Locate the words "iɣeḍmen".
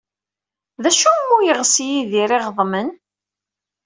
2.37-2.89